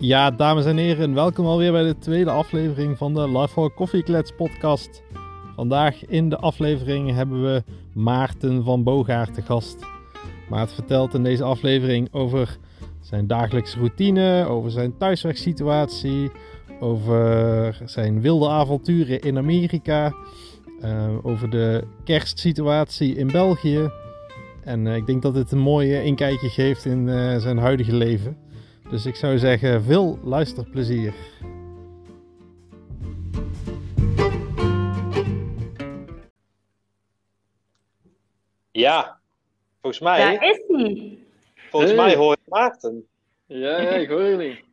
[0.00, 5.02] Ja, dames en heren, welkom alweer bij de tweede aflevering van de Lifehall Koffieklets podcast.
[5.54, 7.62] Vandaag in de aflevering hebben we
[7.92, 9.76] Maarten van Bogaert te gast.
[10.48, 12.56] Maarten vertelt in deze aflevering over
[13.00, 16.30] zijn dagelijkse routine, over zijn thuiswerksituatie,
[16.80, 20.14] over zijn wilde avonturen in Amerika,
[20.82, 23.90] uh, over de kerstsituatie in België.
[24.64, 28.36] En uh, ik denk dat dit een mooie inkijkje geeft in uh, zijn huidige leven.
[28.90, 31.14] Dus ik zou zeggen, veel luisterplezier.
[38.70, 39.20] Ja,
[39.80, 40.18] volgens mij.
[40.18, 41.18] Daar is hij.
[41.70, 42.00] Volgens Hey.
[42.00, 43.08] mij hoor je Maarten.
[43.46, 44.64] Ja, ja, ik hoor jullie.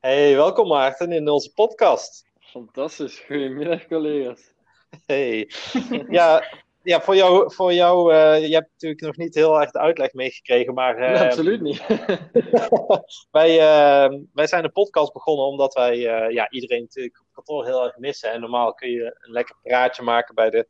[0.00, 2.26] Hey, welkom Maarten in onze podcast.
[2.40, 3.18] Fantastisch.
[3.18, 4.52] Goedemiddag, collega's.
[5.06, 5.50] Hey.
[6.08, 6.44] Ja,
[6.84, 10.12] ja voor jou, voor jou eh, je hebt natuurlijk nog niet heel erg de uitleg
[10.12, 11.82] meegekregen, maar eh, Nee, absoluut niet.
[13.30, 17.64] wij, eh, wij zijn de podcast begonnen omdat wij eh, ja, iedereen natuurlijk op kantoor
[17.64, 18.32] heel erg missen.
[18.32, 20.66] En normaal kun je een lekker praatje maken bij de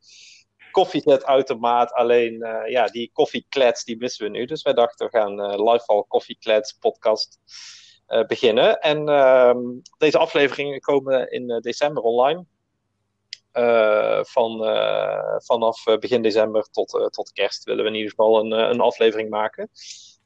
[0.75, 1.93] koffiezetautomaat.
[1.93, 4.45] Alleen eh, ja, die koffieklets die missen we nu.
[4.45, 7.39] Dus wij dachten we gaan eh Lifehall Koffieklets podcast
[8.05, 8.79] eh, beginnen.
[8.79, 9.59] En ehm,
[9.97, 12.45] deze afleveringen komen in eh, december online.
[13.55, 18.39] Eh, van, eh, vanaf eh, begin december tot, tot kerst willen we in ieder geval
[18.39, 19.69] een, een aflevering maken.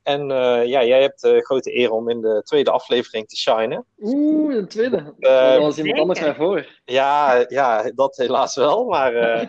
[0.04, 0.28] En
[0.68, 3.86] ja, jij hebt de grote eer om in de tweede aflevering te shinen.
[4.00, 5.14] Oeh, een tweede.
[5.18, 6.68] Dan was iemand anders mij voor.
[6.86, 8.86] Ja, ja, dat helaas wel.
[8.86, 9.12] Maar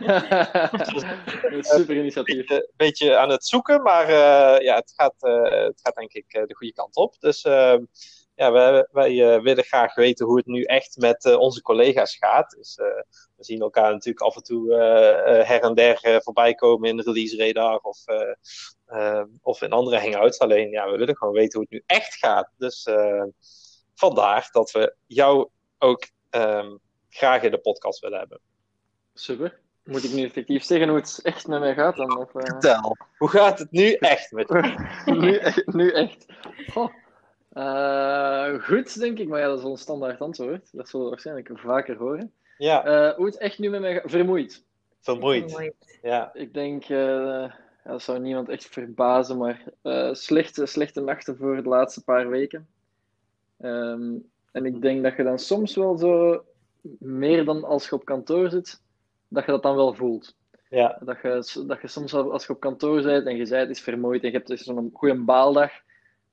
[1.61, 2.37] super initiatief.
[2.37, 3.83] beetje, een beetje aan het zoeken.
[3.83, 4.13] Maar
[4.63, 5.15] ja, het gaat,
[5.65, 7.15] het gaat denk ik de goede kant op.
[7.19, 7.77] Dus eh,
[8.41, 12.17] ja, wij, wij eh, willen graag weten hoe het nu echt met eh, onze collega's
[12.17, 12.51] gaat.
[12.51, 12.87] Dus, eh,
[13.37, 14.75] we zien elkaar natuurlijk af en toe
[15.47, 17.99] her en der eh, voorbij komen in de release radar of,
[19.43, 20.39] of in andere hangouts.
[20.39, 22.51] Alleen ja, we willen gewoon weten hoe het nu echt gaat.
[22.59, 23.25] Dus eh,
[23.95, 25.49] vandaar dat we jou
[25.79, 26.77] ook ehm,
[27.09, 28.41] graag in de podcast willen hebben.
[29.15, 29.61] Super.
[29.85, 32.19] Moet ik nu effectief zeggen hoe het echt met mij gaat dan?
[32.19, 34.49] Of, Vertel, hoe gaat het nu echt met
[35.05, 35.13] je?
[35.13, 36.27] nu, echt- nu echt.
[37.51, 39.29] Eh, goed, denk ik.
[39.29, 40.69] Maar ja, dat is wel een standaard antwoord.
[40.73, 42.33] Dat zullen we waarschijnlijk vaker horen.
[42.59, 44.11] Ja, Eh, hoe het echt nu met mij gaat?
[44.11, 44.65] Vermoeid.
[45.01, 45.99] vermoeid.
[46.03, 51.37] Ja, Ik denk, eh, ja, dat zou niemand echt verbazen, maar eh, slechte, slechte nachten
[51.37, 52.69] voor de laatste paar weken.
[53.59, 54.15] Ehm,
[54.53, 56.45] en ik denk dat je dan soms wel zo,
[56.99, 58.83] meer dan als je op kantoor zit,
[59.29, 60.37] dat je dat dan wel voelt.
[60.69, 63.71] ja, Dat je, dat je soms al- als je op kantoor bent en je bent
[63.71, 65.71] is vermoeid en je hebt dus zo'n goede baaldag,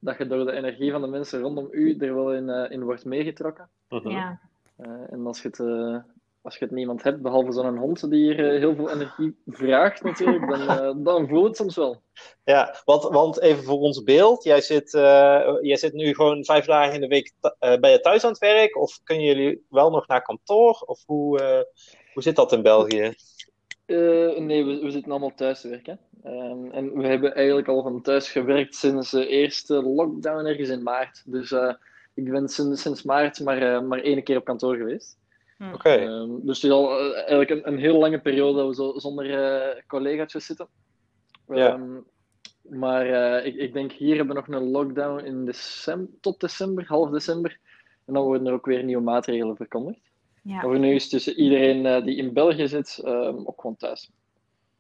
[0.07, 2.84] dat je door de energie van de mensen rondom u er wel in, eh, in
[2.84, 3.69] wordt meegetrokken.
[3.90, 4.09] mhm.
[4.09, 4.40] Ja.
[4.78, 5.97] Eh, en als je, het, eh,
[6.41, 10.50] als je het niemand hebt, behalve zo'n hond die hier heel veel energie vraagt natuurlijk,
[10.50, 12.01] dan, eh, dan voel je het soms wel.
[12.44, 16.66] ja want, want even voor ons beeld, jij zit, eh, jij zit nu gewoon vijf
[16.66, 18.78] dagen in de week eh, ben je thuis aan het werk?
[18.78, 20.84] Of kunnen jullie wel nog naar kantoor?
[20.85, 21.62] Of hoe, eh,
[22.13, 23.13] hoe zit dat in België?
[23.88, 26.00] Eh, nee, we, we zitten allemaal thuis te werken.
[26.24, 30.84] Ehm, en we hebben eigenlijk al van thuis gewerkt sinds de eerste lockdown ergens in
[30.84, 31.24] maart.
[31.25, 31.74] Dus eh,
[32.14, 35.18] ik ben sinds, sinds maart maar, eh, maar één keer op kantoor geweest.
[35.74, 39.00] Oké, Ehm, dus het is al eigenlijk een, een heel lange periode dat we zo
[39.00, 40.68] zonder eh collega's zitten.
[41.48, 41.74] Ja.
[41.74, 42.00] Ehm,
[42.62, 46.86] maar eh, ik, ik denk hier hebben we nog een lockdown in december, tot december,
[46.88, 47.59] half december.
[48.06, 50.06] En dan worden er ook weer nieuwe maatregelen verkondigd.
[50.47, 50.53] Ja.
[50.53, 54.12] Maar voor nu is tussen iedereen eh, die in België zit ehm, ook gewoon thuis.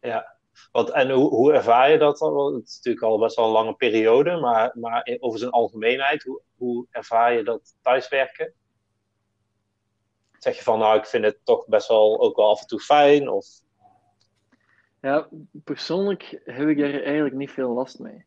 [0.01, 0.35] ja.
[0.71, 2.33] Want, en hoe, hoe ervaar je dat dan?
[2.33, 5.51] Want het is natuurlijk al best wel een lange periode, maar, maar in- over zijn
[5.51, 8.53] algemeenheid, hoe, hoe ervaar je dat thuiswerken?
[10.39, 12.79] Zeg je van, nou, ik vind het toch best wel ook wel af en toe
[12.79, 13.29] fijn?
[13.29, 13.45] Of,
[15.01, 15.27] Ja,
[15.63, 18.25] persoonlijk heb ik daar eigenlijk niet veel last mee.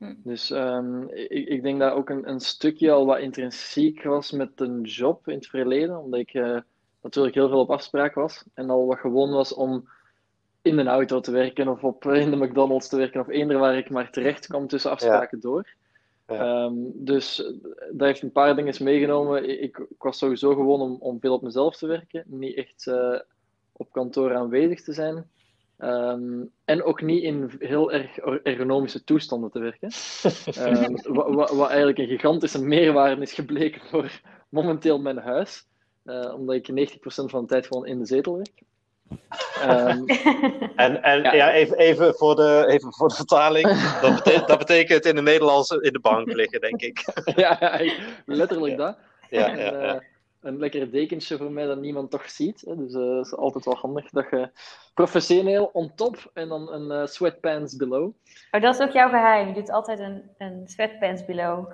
[0.00, 0.14] Hm.
[0.16, 4.60] Dus ehm, ik, ik denk dat ook een, een stukje al wat intrinsiek was met
[4.60, 6.58] een job in het verleden, omdat ik eh,
[7.02, 9.88] natuurlijk heel veel op afspraak was en al wat gewoon was om
[10.62, 13.76] in een auto te werken of op, in de McDonald's te werken of eender waar
[13.76, 15.68] ik maar terecht kwam tussen afspraken door.
[16.26, 16.64] Ja.
[16.64, 17.36] Ehm, dus
[17.92, 19.48] dat heeft een paar dingen meegenomen.
[19.48, 22.86] Ik, ik, ik was sowieso gewoon om, om veel op mezelf te werken, niet echt
[22.86, 23.18] eh,
[23.72, 25.30] op kantoor aanwezig te zijn.
[25.80, 29.90] Ehm, en ook niet in heel erg ergonomische toestanden te werken.
[30.64, 35.66] Ehm, wa- wa- wat eigenlijk een gigantische meerwaarde is gebleken voor momenteel mijn huis.
[36.04, 38.62] Eh, omdat ik 90% van de tijd gewoon in de zetel werk.
[39.60, 40.04] Ehm,
[40.76, 41.32] En, en ja.
[41.34, 41.52] Ja.
[41.52, 43.68] even, even, voor de, even voor de vertaling.
[44.00, 47.04] Dat, bete- dat betekent in het Nederlands in de bank liggen, denk ik.
[47.36, 47.92] ja, ja,
[48.26, 48.84] letterlijk Ja.
[48.86, 48.98] dat.
[49.30, 49.94] Ja, En, ja, ja.
[49.94, 50.00] eh,
[50.40, 52.60] een lekker dekentje voor mij dat niemand toch ziet.
[52.66, 52.76] Hè.
[52.76, 54.50] Dus dat is altijd wel handig dat je
[54.94, 58.12] professioneel on top en dan een eh, sweatpants below.
[58.50, 59.48] Oh, dat is ook jouw geheim.
[59.48, 61.72] Je doet altijd een, een sweatpants below.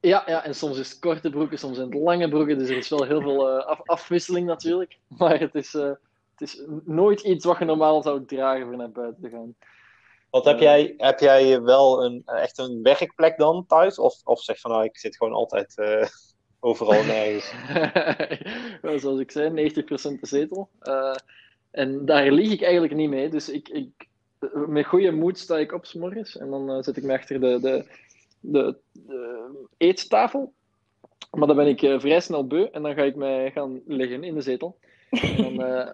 [0.00, 2.58] Ja, ja, en soms is het korte broeken, soms zijn het lange broeken.
[2.58, 4.98] Dus er is wel heel veel uh, af afwisseling natuurlijk.
[5.18, 5.92] Maar het is, uh,
[6.30, 9.54] het is nooit iets wat je normaal zou dragen voor naar buiten te gaan.
[10.30, 13.98] Want heb jij, heb jij wel een, echt een werkplek dan thuis?
[13.98, 16.06] Of, of zeg van nou, ik zit gewoon altijd uh,
[16.60, 17.52] overal nergens?
[19.02, 20.68] Zoals ik zei, 90% de zetel.
[21.70, 23.28] en daar lieg ik eigenlijk niet mee.
[23.28, 24.06] Dus ik, ik,
[24.66, 26.36] met goede moed sta ik op s'morgens.
[26.38, 27.84] En dan zet ik me achter de, de
[28.40, 30.52] de, de eettafel.
[31.30, 34.24] Maar dan ben ik uh, vrij snel beu en dan ga ik mij gaan liggen
[34.24, 34.78] in de zetel.
[35.10, 35.88] En dan uh,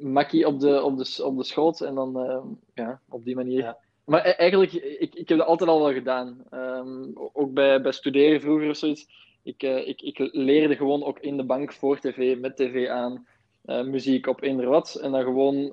[0.00, 2.38] makkie op de, op, de, op de schoot en dan uh,
[2.74, 3.62] ja, op die manier.
[3.62, 3.78] Ja.
[4.04, 6.44] Maar e-, eigenlijk, ik, ik heb dat altijd al wel gedaan.
[6.50, 9.06] Um, ook bij, bij studeren vroeger of zoiets.
[9.42, 13.26] Ik, ik, ik leerde gewoon ook in de bank voor tv, met tv aan,
[13.62, 14.94] muziek op eender wat.
[14.94, 15.72] En dan gewoon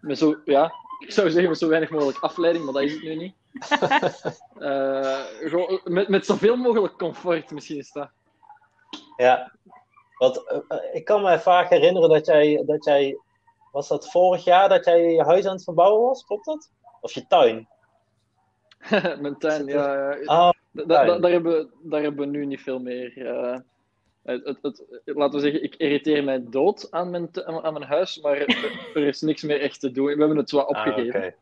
[0.00, 3.02] met zo, ja, ik zou zeggen met zo weinig mogelijk afleiding, maar dat is het
[3.02, 3.34] nu niet.
[4.58, 8.10] uh, met, met zoveel mogelijk comfort, misschien is dat.
[9.16, 9.52] Ja,
[10.18, 13.18] want uh, ik kan me vaak herinneren dat jij, dat jij,
[13.72, 16.70] was dat vorig jaar dat jij je huis aan het verbouwen was, klopt dat?
[17.00, 17.68] Of je tuin?
[19.20, 20.16] Mijn tuin, ja.
[20.24, 20.50] Oh,
[20.86, 23.16] da, da, daar, hebben, daar hebben we nu niet veel meer.
[23.16, 23.58] Uh,
[24.22, 28.36] het, het, laten we zeggen, ik irriteer mij dood aan mijn, aan mijn huis, maar
[28.94, 30.04] er is niks meer echt te doen.
[30.04, 31.34] We hebben het wel ah, opgegeven.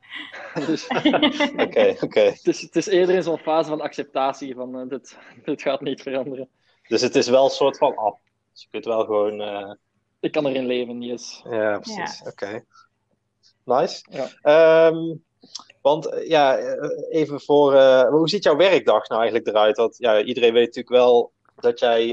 [0.55, 0.87] Ah, dus,
[1.67, 2.21] Oké, oké.
[2.21, 5.81] Het, is, het is eerder in zo'n fase van acceptatie van uh, dit, dit gaat
[5.81, 6.49] niet veranderen.
[6.89, 8.19] Dus het is wel een soort van af.
[8.53, 9.41] Dus je kunt wel gewoon...
[9.41, 9.73] Uh...
[10.21, 11.43] Ik kan erin leven, yes.
[11.51, 12.21] Ja, precies.
[12.25, 12.31] Ja.
[12.31, 12.65] Oké.
[13.65, 14.05] Nice.
[14.11, 14.89] Ja.
[14.91, 15.25] Um,
[15.81, 16.59] want eh, ja,
[17.11, 17.73] even voor...
[17.73, 19.77] Uh, hoe ziet jouw werkdag nou eigenlijk eruit?
[19.77, 22.09] Want ja, iedereen weet natuurlijk wel dat jij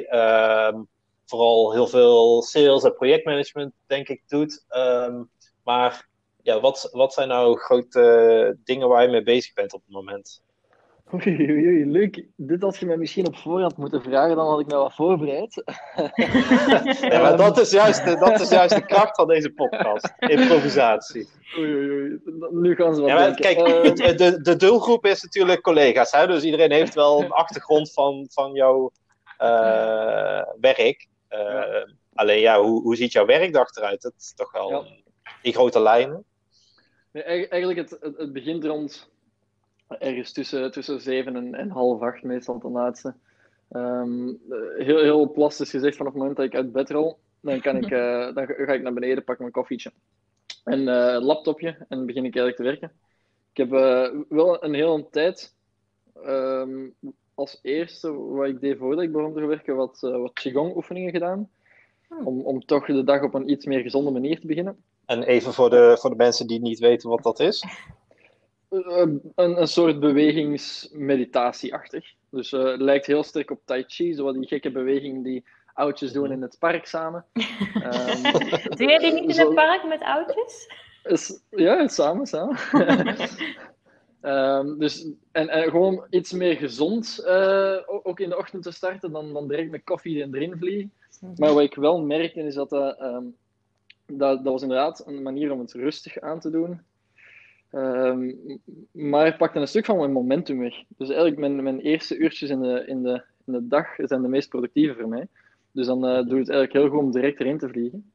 [0.68, 0.88] um,
[1.26, 4.66] vooral heel veel sales en projectmanagement, denk ik, doet.
[4.70, 5.30] Um,
[5.64, 6.08] maar
[6.42, 10.42] ja, wat, wat zijn nou grote dingen waar je mee bezig bent op het moment?
[11.14, 12.26] Oei, oei, oei, leuk.
[12.36, 15.64] Dit had je mij misschien op voorhand moeten vragen, dan had ik mij wat voorbereid.
[17.12, 20.14] ja, maar dat is, juist de, dat is juist de kracht van deze podcast.
[20.18, 21.28] Improvisatie.
[21.58, 22.20] Oei, oei, oei.
[22.52, 24.18] Nu gaan ze wat ja, Kijk, uh...
[24.18, 26.12] de, de doelgroep is natuurlijk collega's.
[26.12, 26.28] Hè?
[26.28, 28.92] Dus iedereen heeft wel een achtergrond van, van jouw
[29.42, 31.08] uh, werk.
[31.30, 31.84] Uh,
[32.14, 34.02] alleen ja, hoe, hoe ziet jouw werkdag eruit?
[34.02, 34.86] Dat is toch wel
[35.42, 36.26] in grote lijnen.
[37.12, 39.12] Nee, eigenlijk het, het, het, begint rond
[40.00, 43.14] ergens tussen, tussen zeven en, en half acht, meestal ten laatste.
[43.70, 44.40] Um,
[44.78, 47.92] heel, heel plastisch gezegd, vanaf het moment dat ik uit bed rol, dan, kan ik,
[47.92, 49.92] uh, dan ga ik naar beneden, pak mijn koffietje
[50.64, 52.92] en uh, laptopje en begin ik eigenlijk te werken.
[53.52, 55.54] Ik heb uh, wel een hele tijd
[56.26, 56.96] um,
[57.34, 61.50] als eerste wat ik deed voordat ik begon te werken, wat, uh, wat Qigong-oefeningen gedaan.
[62.08, 62.28] Hmm.
[62.28, 64.84] Om, om toch de dag op een iets meer gezonde manier te beginnen.
[65.06, 67.64] En even voor de, voor de mensen die niet weten wat dat is.
[68.74, 68.98] Uh,
[69.36, 72.14] een, een soort bewegingsmeditatieachtig.
[72.30, 75.44] Dus uh, het lijkt heel sterk op Tai Chi, zo die gekke bewegingen die
[75.74, 77.26] oudjes doen in het park samen.
[77.34, 77.44] um,
[78.78, 80.68] Doe jij die niet in het park met oudjes?
[81.04, 82.58] Is, ja, samen, samen.
[84.22, 89.12] Um, dus, en, en, gewoon iets meer gezond uh, ook in de ochtend te starten
[89.12, 90.92] dan, dan direct met koffie erin vliegen.
[91.20, 91.34] Mhm.
[91.36, 93.36] Maar wat ik wel merkte is dat, uh, um,
[94.06, 96.82] dat dat was inderdaad een manier om het rustig aan te doen.
[97.76, 98.60] Um,
[98.92, 100.74] maar ik pakte een stuk van mijn momentum weg.
[100.98, 104.28] Dus eigenlijk mijn, mijn eerste uurtjes in de, in, de, in de dag zijn de
[104.28, 105.28] meest productieve voor mij.
[105.72, 108.12] Dus dan uh, doe ik het eigenlijk heel goed om direct erin te vliegen.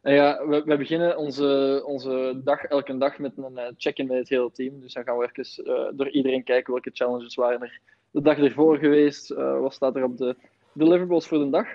[0.00, 4.18] En ja, we, we, beginnen onze, onze dag elke dag met een uh, check-in met
[4.18, 4.80] het hele team.
[4.80, 8.38] Dus dan gaan we even uh, door iedereen kijken welke challenges waren er de dag
[8.38, 9.28] ervoor geweest.
[9.34, 10.36] Wat staat er op de
[10.72, 11.66] deliverables voor de dag?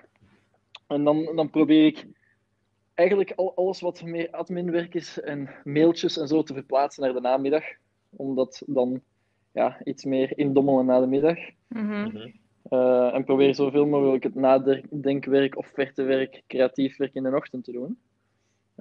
[0.87, 2.05] En dan, dan probeer ik
[2.97, 7.21] eigenlijk al, alles wat meer adminwerk is en mailtjes en zo te verplaatsen naar de
[7.21, 7.63] namiddag.
[8.09, 9.01] Omdat dan
[9.51, 11.37] ja, iets meer indommelen na de middag.
[11.67, 12.33] Mm -hmm.
[13.13, 17.97] en probeer zoveel mogelijk het nadenkwerk, offertewerk, creatief werk in de ochtend te doen.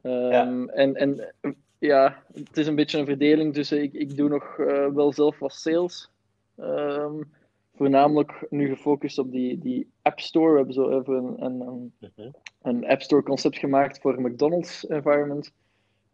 [0.02, 1.34] Um, en, en
[1.78, 3.82] ja, het is een beetje een verdeling tussen.
[3.82, 6.10] Ik, ik doe nog uh, wel zelf wat sales.
[6.56, 7.32] Um,
[7.76, 10.50] voornamelijk nu gefocust op die, die App Store.
[10.50, 15.52] We hebben zo even een, een, een, een App Store concept gemaakt voor McDonald's environment.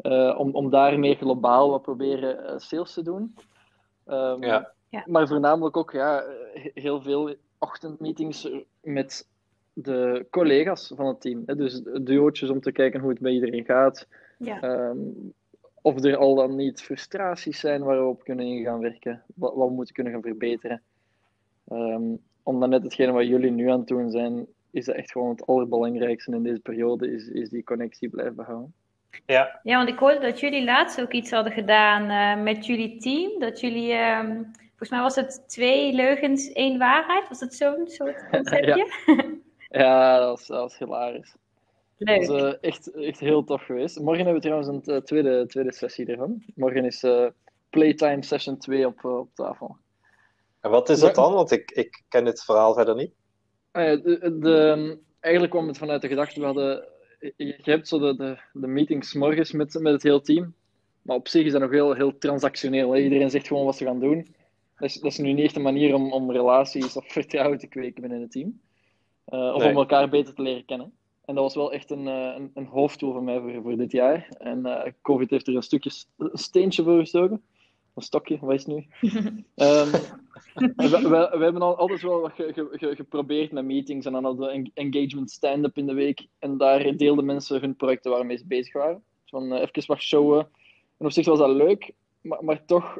[0.02, 3.34] Uh, om, om daar meer globaal wat proberen uh, sales te doen.
[4.06, 4.72] Um, ja.
[5.06, 6.24] Maar voornamelijk ook ja,
[6.74, 8.50] heel veel ochtendmeetings
[8.80, 9.28] met
[9.72, 11.42] de collega's van het team.
[11.46, 11.56] Hè?
[11.56, 14.06] Dus duootjes om te kijken hoe het bij iedereen gaat.
[14.38, 14.88] Ja.
[14.88, 15.32] Um,
[15.82, 19.22] of er al dan niet frustraties zijn waar we op kunnen gaan werken.
[19.34, 20.82] Wat, wat we moeten kunnen gaan verbeteren.
[21.68, 25.30] Um, omdat net hetgene wat jullie nu aan het doen zijn, is dat echt gewoon
[25.30, 28.74] het allerbelangrijkste in deze periode, is, is die connectie blijven behouden.
[29.26, 29.60] Ja.
[29.62, 33.40] ja, want ik hoorde dat jullie laatst ook iets hadden gedaan uh, met jullie team.
[33.40, 37.28] Dat jullie um, volgens mij was het twee leugens, één waarheid.
[37.28, 38.86] Was het zo'n soort conceptje?
[39.72, 41.34] Ja, dat was, dat was hilarisch.
[41.96, 42.26] Leuk.
[42.26, 44.00] Dat is eh, echt, echt heel tof geweest.
[44.00, 46.42] Morgen hebben we trouwens een eh, tweede, tweede sessie ervan.
[46.54, 47.26] Morgen is eh,
[47.70, 49.76] Playtime Session 2 op, eh, op tafel.
[50.62, 51.32] En wat is dat dan?
[51.32, 53.12] Want ik, ik ken dit verhaal verder niet.
[53.70, 56.84] Ah de, de- eigenlijk kwam het vanuit de gedachte, we hadden,
[57.36, 60.54] je hebt zo de, de, de meetings morgens met, met het hele team,
[61.02, 62.90] maar op zich is dat nog heel, heel transactioneel.
[62.92, 63.00] Hè?
[63.00, 64.34] Iedereen zegt gewoon wat ze gaan doen.
[64.78, 67.66] Dat is, dat is nu niet echt een manier om, om relaties of vertrouwen te
[67.66, 68.60] kweken binnen het team.
[69.24, 69.70] Eh, of Nee.
[69.70, 70.92] om elkaar beter te leren kennen.
[71.24, 73.92] En dat was wel echt een, eh, een, een hoofddoel voor mij voor, voor dit
[73.92, 74.28] jaar.
[74.38, 77.42] En eh, COVID heeft er een stukje, een steentje voor gestoken.
[77.94, 78.86] Een stokje, wat is het nu?
[79.54, 79.90] Ehm,
[80.54, 81.08] we, we,
[81.38, 84.46] we hebben al altijd wel wat ge- ge- ge- geprobeerd met meetings en dan hadden
[84.46, 86.26] we een engagement stand-up in de week.
[86.38, 89.02] En daar deelden mensen hun projecten waarmee ze bezig waren.
[89.26, 90.48] Van eh, even wat showen.
[90.98, 92.98] En op zich was dat leuk, maar, maar toch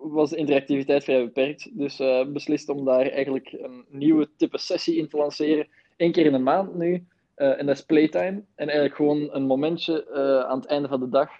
[0.00, 1.78] was de interactiviteit vrij beperkt.
[1.78, 5.68] Dus eh beslist om daar eigenlijk een nieuwe type sessie in te lanceren.
[5.96, 7.06] Eén keer in de maand nu.
[7.34, 8.42] Eh, en dat is playtime.
[8.54, 10.14] En eigenlijk gewoon een momentje
[10.48, 11.30] aan het einde van de dag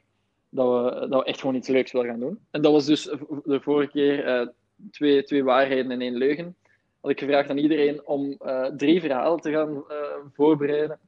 [0.48, 2.38] dat we, dat we echt gewoon iets leuks willen gaan doen.
[2.50, 3.02] En dat was dus
[3.44, 4.46] de vorige keer eh,
[4.90, 6.56] twee, twee waarheden en één leugen.
[7.00, 9.96] Had ik gevraagd aan iedereen om eh, drie verhalen te gaan eh,
[10.32, 10.98] voorbereiden.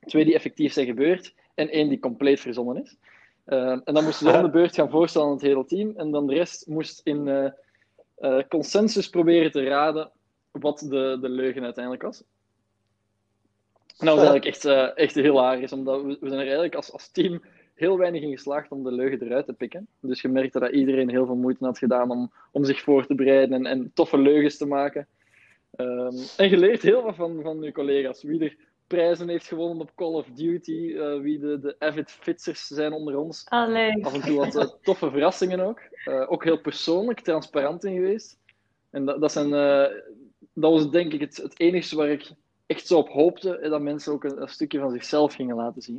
[0.00, 2.96] Twee die effectief zijn gebeurd en één die compleet verzonnen is.
[3.44, 5.92] Eh, en dan moesten ze om de beurt gaan voorstellen aan het hele team.
[5.96, 7.52] En dan de rest moest in
[8.48, 10.10] consensus proberen te raden
[10.50, 12.22] wat de, de leugen uiteindelijk was.
[13.98, 14.64] En dat was eigenlijk echt,
[14.94, 17.42] echt hilarisch, omdat we, we zijn er eigenlijk als, als team
[17.76, 19.86] heel weinig in geslaagd om de leugen eruit te pikken.
[20.00, 23.14] Dus je merkte dat iedereen heel veel moeite had gedaan om, om zich voor te
[23.14, 25.06] bereiden en, en toffe leugens te maken.
[25.76, 28.22] Ehm, en je leert heel wat van, van je collega's.
[28.22, 28.56] Wie er
[28.86, 33.18] prijzen heeft gewonnen op Call of Duty, eh, wie de, de avid fietsers zijn onder
[33.18, 33.46] ons.
[33.50, 34.04] Leuk.
[34.04, 35.80] Af en toe wat eh, toffe verrassingen ook.
[36.04, 38.38] Eh, ook heel persoonlijk, transparant in geweest.
[38.90, 40.02] En dat, dat, zijn, eh,
[40.52, 42.30] dat was denk ik het, het enige waar ik
[42.66, 43.58] echt zo op hoopte.
[43.70, 45.96] Dat mensen ook een, een stukje van zichzelf gingen laten zien.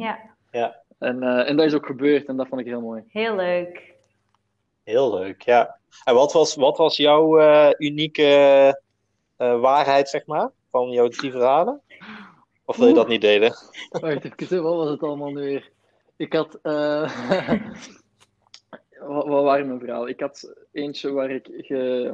[0.52, 3.04] Ja, En, eh, en dat is ook gebeurd en dat vond ik heel mooi.
[3.08, 3.94] heel leuk.
[4.84, 5.78] Heel leuk, ja.
[6.04, 8.24] En wat was, wat was jouw eh, unieke
[9.38, 11.82] eh, waarheid, zeg maar, van jouw drie verhalen?
[12.66, 13.54] Of wil je dat niet delen?
[13.90, 15.72] Wacht even, wat was het allemaal nu weer?
[16.16, 16.60] Ik had.
[16.62, 17.12] eh,
[19.00, 20.10] wat, wat waren mijn verhalen?
[20.10, 22.12] Ik had eentje waar ik ge,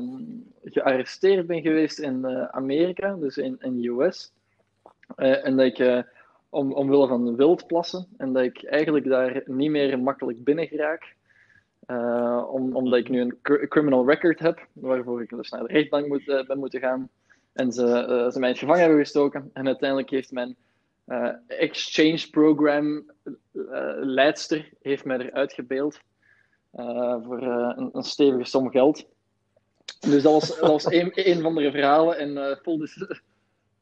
[0.63, 4.31] gearresteerd ben geweest in eh, Amerika, dus in, in de US.
[5.15, 5.99] Eh, en dat ik, eh,
[6.53, 11.15] om, omwille van wildplassen, en dat ik eigenlijk daar niet meer makkelijk binnen geraak.
[11.85, 15.73] Eh, om, omdat ik nu een cr- criminal record heb, waarvoor ik dus naar de
[15.73, 17.09] rechtbank moet, eh, ben moeten gaan.
[17.53, 19.49] En ze, eh, ze mij in het gevangen hebben gestoken.
[19.53, 20.55] En uiteindelijk heeft mijn
[21.47, 23.11] exchange program
[24.01, 25.99] leidster heeft mij eruit gebeeld
[27.23, 29.05] voor een, stevige som geld.
[29.99, 32.17] Dus dat was, dat was een, van de verhalen.
[32.17, 32.87] En eh full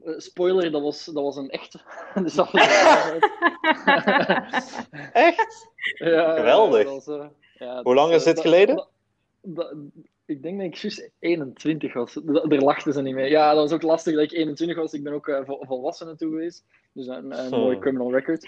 [0.06, 1.80] eh, spoiler, dat was, dat was een echte.
[2.24, 3.30] dus dat was de waarheid.
[5.14, 5.70] Echt?
[5.94, 6.84] Ja, Geweldig.
[6.84, 8.76] dat was, eh, ja, Hoe lang is dit geleden?
[8.76, 8.90] dat-
[9.42, 9.76] dat-
[10.26, 12.14] ik denk dat ik juist 21 was.
[12.14, 13.30] Da- Daar lachten ze niet mee.
[13.30, 14.94] Ja, dat was ook lastig dat ik 21 was.
[14.94, 16.66] Ik ben ook eh, vol- volwassen naartoe geweest.
[16.94, 18.46] Dus een, een mooi criminal record.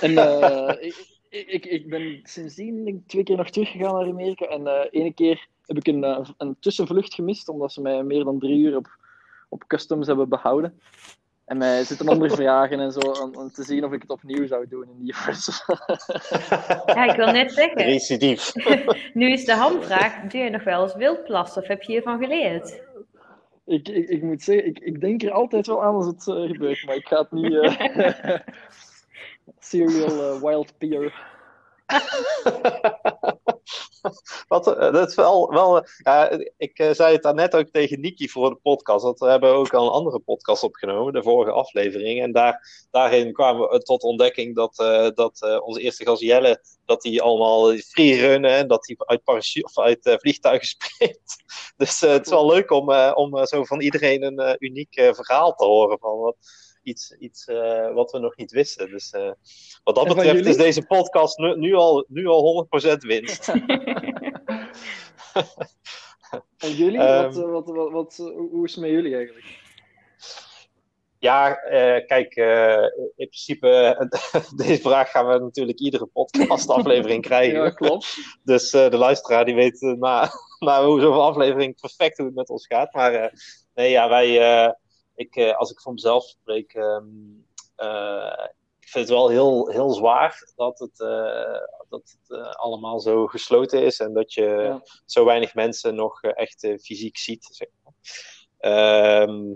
[0.00, 0.90] En eh,
[1.28, 4.46] ik, ik, ben sindsdien denk ik, twee keer nog teruggegaan naar Amerika.
[4.46, 8.38] En eh ene keer heb ik een, een tussenvlucht gemist, omdat ze mij meer dan
[8.38, 8.98] drie uur op,
[9.50, 10.80] op customs hebben behouden.
[11.44, 14.68] En mij zitten ondervragen en zo, om, om te zien of ik het opnieuw zou
[14.68, 15.62] doen in die US.
[16.94, 17.82] Ja, ik wil net zeggen.
[17.82, 18.52] Recidief.
[19.14, 22.88] Nu is de hamvraag, doe je nog wel eens wildplassen of heb je hiervan geleerd?
[23.70, 26.50] ik, ik, ik moet zeggen, ik, ik denk er altijd wel aan als het eh,
[26.50, 27.54] gebeurt, maar ik ga het niet...
[27.54, 28.34] eh,
[29.58, 31.29] serial eh, wild peer.
[34.48, 38.28] Wat, eh, dat is wel, wel ja, ik eh, zei het daarnet ook tegen Niki
[38.28, 39.18] voor de podcast.
[39.18, 42.22] We hebben ook al een andere podcast opgenomen, de vorige aflevering.
[42.22, 47.02] En daar, daarin kwamen we tot ontdekking dat, eh, dat onze eerste gast Jelle, dat
[47.02, 49.22] hij allemaal freerunnen en dat hij uit,
[49.62, 51.36] of uit vliegtuigen springt.
[51.76, 55.98] Dus het is wel leuk om, om zo van iedereen een uniek verhaal te horen
[55.98, 56.36] van wat,
[56.82, 58.90] iets, iets eh, wat we nog niet wisten.
[58.90, 59.30] Dus eh,
[59.84, 63.52] wat dat betreft is deze podcast nu, nu, al, nu al 100% winst.
[66.58, 67.22] En jullie, Ehm.
[67.22, 68.16] wat, eh, wat, wat, wat,
[68.50, 69.58] hoe is het met jullie eigenlijk?
[71.18, 72.82] Ja, eh, kijk, eh,
[73.16, 73.96] in principe,
[74.56, 77.62] deze vraag gaan we natuurlijk iedere podcastaflevering krijgen.
[77.62, 78.16] Ja, klopt.
[78.44, 82.50] Dus eh, de luisteraar die weet na, na hoe zoveel aflevering perfect hoe het met
[82.50, 82.94] ons gaat.
[82.94, 83.32] Maar eh,
[83.74, 84.72] nee, ja, wij, eh,
[85.20, 87.04] ik, eh, als ik voor mezelf spreek, ehm,
[87.76, 88.46] eh,
[88.80, 93.82] ik vind het wel heel, heel zwaar dat het, eh, dat het allemaal zo gesloten
[93.82, 94.82] is en dat je Ja.
[95.04, 97.44] zo weinig mensen nog echt fysiek ziet.
[97.44, 97.92] Zeg maar.
[98.58, 99.54] Ehm,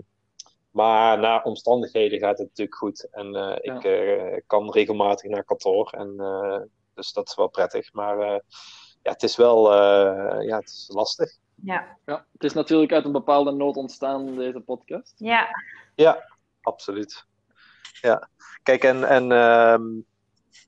[0.71, 3.07] maar naar omstandigheden gaat het natuurlijk goed.
[3.11, 5.89] En ik kan regelmatig naar kantoor.
[5.89, 6.15] En,
[6.93, 7.93] dus dat is wel prettig.
[7.93, 8.19] Maar
[9.01, 9.73] ja, het is wel
[10.41, 11.37] ja, het is lastig.
[11.55, 15.13] Ja, Ja, het is natuurlijk uit een bepaalde nood ontstaan, deze podcast.
[15.95, 16.33] ja.
[16.61, 17.25] Absoluut.
[18.01, 18.29] Ja,
[18.63, 19.83] kijk, en, en ehm,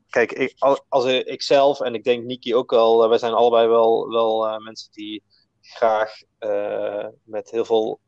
[0.10, 3.34] kijk, ik, al- als ik zelf en ik denk Niki ook wel, eh, wij zijn
[3.34, 5.24] allebei wel, wel eh, mensen die
[5.62, 8.00] graag eh, met heel veel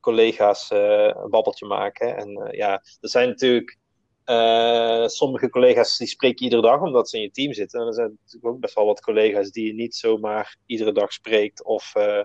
[0.00, 2.16] collega's eh, een babbeltje maken.
[2.16, 3.78] En eh, ja, er zijn natuurlijk
[4.24, 7.80] eh, sommige collega's die spreken iedere dag omdat ze in je team zitten.
[7.80, 11.12] En er zijn natuurlijk ook best wel wat collega's die je niet zomaar iedere dag
[11.12, 12.22] spreekt of, eh,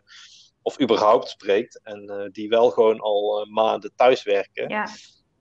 [0.62, 1.79] of überhaupt spreekt.
[1.84, 4.70] En eh, die wel gewoon al maanden thuiswerken.
[4.70, 4.88] ja.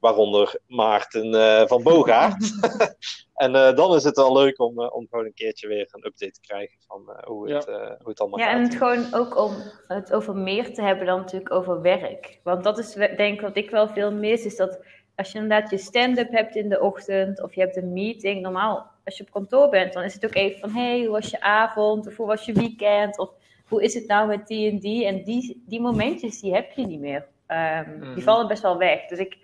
[0.00, 2.52] Waaronder Maarten eh, van Bogaert.
[3.34, 6.32] en eh, dan is het wel leuk om, om gewoon een keertje weer een update
[6.32, 8.54] te krijgen van eh, hoe, het, eh, hoe het allemaal Ja, gaat.
[8.54, 9.52] en het gewoon ook om
[9.88, 12.40] het over meer te hebben dan natuurlijk over werk.
[12.42, 14.84] Want dat is denk ik wat ik wel veel mis, is dat
[15.18, 18.90] als je inderdaad je stand-up hebt in de ochtend of je hebt een meeting, normaal
[19.04, 21.40] als je op kantoor bent, dan is het ook even van hey, hoe was je
[21.40, 23.30] avond of hoe was je weekend of
[23.68, 25.06] hoe is het nou met die en die.
[25.06, 27.26] En die, die momentjes die heb je niet meer.
[27.46, 28.14] Ehm, Mhm.
[28.14, 29.06] Die vallen best wel weg.
[29.06, 29.36] Dus ik,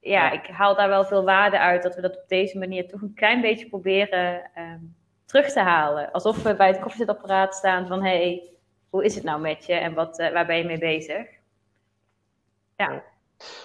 [0.00, 0.30] ja, Ja.
[0.32, 3.14] ik haal daar wel veel waarde uit dat we dat op deze manier toch een
[3.14, 4.78] klein beetje proberen ehm,
[5.24, 6.10] terug te halen.
[6.12, 8.42] Alsof we bij het koffiezetapparaat staan van hey,
[8.88, 11.26] hoe is het nou met je en wat, eh, waar ben je mee bezig?
[12.76, 13.02] Ja,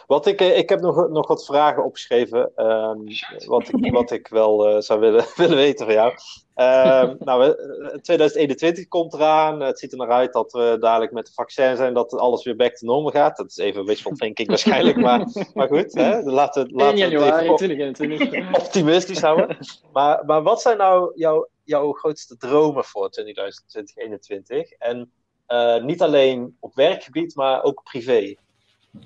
[0.07, 2.99] Wat ik, eh, ik heb nog, nog wat vragen opgeschreven, ehm,
[3.45, 6.13] wat, ik, wat ik wel eh, zou willen, willen weten van jou.
[6.55, 9.59] Ehm, nou, we- eh, 2021 komt eraan.
[9.61, 12.55] Het ziet er naar uit dat we dadelijk met de vaccin zijn, dat alles weer
[12.55, 13.37] back to normal gaat.
[13.37, 15.93] Dat is even wishful thinking waarschijnlijk, maar, maar goed.
[15.93, 16.21] Hè?
[16.21, 18.57] Laten, we- 1 laten we het januari even op- 2021.
[18.63, 19.57] optimistisch houden.
[19.93, 25.11] Maar, maar wat zijn nou jouw, jouw grootste dromen voor 2020 En
[25.45, 28.35] eh, niet alleen op werkgebied, maar ook privé.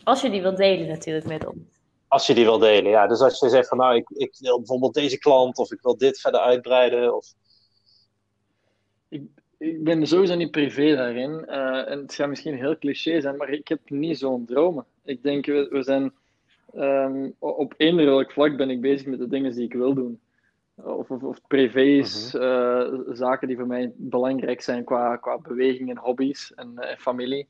[0.03, 1.57] Als je die wilt delen natuurlijk met ons.
[2.07, 3.07] Als je die wil delen, ja.
[3.07, 5.97] Dus als je zegt van nou, ik, ik wil bijvoorbeeld deze klant of ik wil
[5.97, 7.15] dit verder uitbreiden.
[7.15, 7.25] Of...
[9.57, 11.45] Ik ben sowieso niet privé daarin.
[11.45, 14.85] eh, en het gaat misschien heel cliché zijn, maar ik heb niet zo'n dromen.
[15.03, 16.13] Ik denk, we, we zijn
[16.73, 20.19] ehm, o- op welk vlak ben ik bezig met de dingen die ik wil doen.
[20.75, 25.97] Of, of, of privé's, eh, zaken die voor mij belangrijk zijn qua, qua beweging en
[25.97, 27.47] hobby's en familie.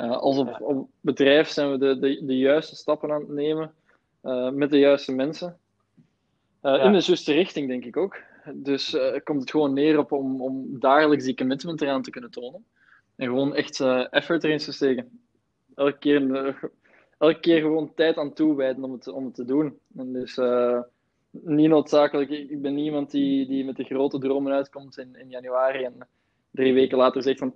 [0.00, 3.74] Eh, als op, op bedrijf zijn we de, de, de juiste stappen aan het nemen
[4.20, 5.58] eh, met de juiste mensen.
[6.60, 6.82] Eh, Ja.
[6.82, 8.16] In de juiste richting, denk ik ook.
[8.54, 12.64] Dus komt het gewoon neer op om, om dagelijks die commitment eraan te kunnen tonen.
[13.16, 15.20] En gewoon echt effort erin te steken.
[15.74, 16.22] Elke keer,
[17.18, 19.78] elke keer gewoon tijd aan toewijden om het, om het te doen.
[19.96, 20.38] En dus
[21.30, 25.28] niet noodzakelijk, ik, ben niet iemand die, die met de grote dromen uitkomt in, in
[25.28, 26.08] januari en
[26.50, 27.52] drie weken later zegt van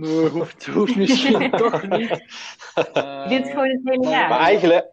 [0.00, 2.08] nee, hoeft, hoeft misschien toch niet.
[2.08, 4.28] Je doet het gewoon het hele maar- jaar.
[4.28, 4.86] Maar eigenlijk,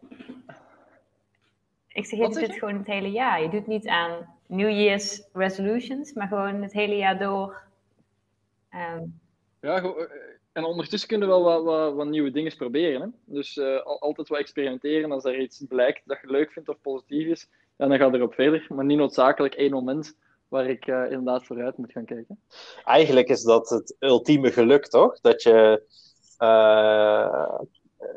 [1.88, 3.42] Ik zeg, je doet het gewoon het hele jaar.
[3.42, 7.62] Je doet niet aan New Year's resolutions, maar gewoon het hele jaar door.
[8.70, 9.04] Ehm,
[9.62, 9.94] Ja, eh,
[10.52, 13.02] en ondertussen kunnen we wel wat, wat, wat nieuwe dingen proberen.
[13.02, 13.08] Hè?
[13.26, 15.12] Dus eh, al- altijd wat experimenteren.
[15.12, 18.34] Als er iets blijkt dat je leuk vindt of positief is, dan ga je erop
[18.34, 18.66] verder.
[18.70, 20.18] Maar niet noodzakelijk één moment
[20.54, 22.40] waar ik eh, inderdaad vooruit moet gaan kijken.
[22.84, 25.20] eigenlijk is dat het ultieme geluk, toch?
[25.20, 25.84] Dat je,
[26.38, 27.60] eh,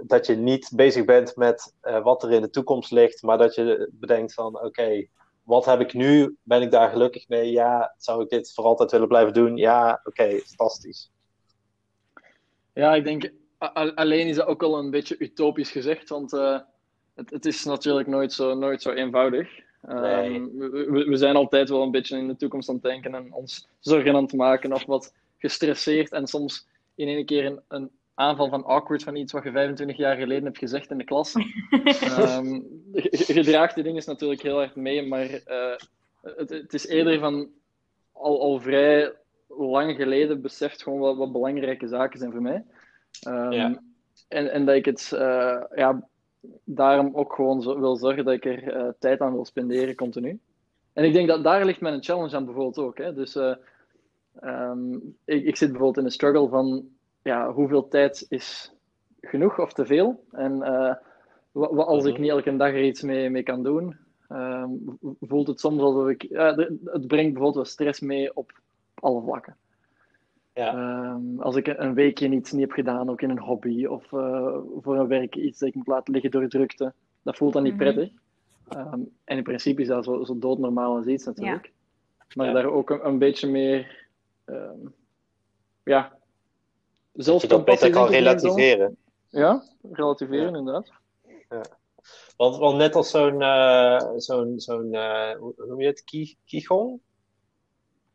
[0.03, 3.55] dat je niet bezig bent met eh, wat er in de toekomst ligt, maar dat
[3.55, 5.07] je bedenkt van, oké,
[5.42, 6.37] wat heb ik nu?
[6.42, 7.51] Ben ik daar gelukkig mee?
[7.51, 9.57] Ja, zou ik dit voor altijd willen blijven doen?
[9.57, 11.11] Ja, oké, fantastisch.
[12.72, 13.33] Ja, ik denk,
[13.94, 16.61] alleen is dat ook al een beetje utopisch gezegd, want eh,
[17.14, 19.64] het, het is natuurlijk nooit zo, nooit zo eenvoudig.
[19.83, 20.51] Ehm, Nee.
[20.71, 23.33] we, we- we zijn altijd wel een beetje in de toekomst aan het denken en
[23.33, 27.91] ons zorgen aan het maken of wat gestresseerd en soms in één keer een, een
[28.15, 31.33] aanval van awkward van iets wat je 25 jaar geleden hebt gezegd in de klas.
[32.01, 32.61] Ehm,
[33.27, 35.77] je, draagt die dingen natuurlijk heel hard mee, maar eh,
[36.23, 37.49] het, het is eerder van
[38.12, 39.12] al, al vrij
[39.49, 42.65] lang geleden beseft gewoon wat, wat belangrijke zaken zijn voor mij.
[43.21, 43.83] Ehm, Ja.
[44.29, 46.09] en, en dat ik het eh, ja,
[46.64, 50.38] daarom ook gewoon zo, wil zorgen dat ik er eh, tijd aan wil spenderen continu.
[50.92, 52.98] En ik denk dat daar ligt mijn challenge aan bijvoorbeeld ook.
[52.98, 53.14] Hè?
[53.14, 53.54] Dus eh,
[54.40, 56.88] ehm, ik, ik zit bijvoorbeeld in een struggle van
[57.22, 58.72] ja, hoeveel tijd is
[59.20, 60.24] genoeg of te veel?
[60.30, 60.94] En eh,
[61.52, 62.20] als ik Mhm.
[62.20, 63.96] niet elke dag er iets mee, mee kan doen?
[64.28, 64.70] Ehm,
[65.20, 66.22] voelt het soms alsof ik...
[66.22, 68.61] Het brengt bijvoorbeeld wel stress mee op
[68.94, 69.56] alle vlakken.
[70.57, 70.73] Ja.
[70.75, 74.57] Ehm, als ik een weekje iets niet heb gedaan, ook in een hobby of eh,
[74.81, 76.92] voor een werk iets dat ik moet laten liggen door drukte,
[77.23, 77.83] dat voelt dan niet Mhm.
[77.83, 78.11] prettig.
[78.69, 81.73] Ehm, en in principe is dat zo, zo doodnormaal als iets natuurlijk.
[82.35, 82.53] Maar Ja.
[82.53, 84.07] daar ook een, een beetje meer,
[84.45, 84.79] ehm,
[85.83, 86.19] ja,
[87.12, 88.97] Dat je dat beter kan relativeren.
[89.29, 90.90] Ja, relativeren inderdaad.
[92.37, 97.01] Want, want net als zo'n, eh, zo'n, zo'n eh, hoe noem je het, Qi- Qigong?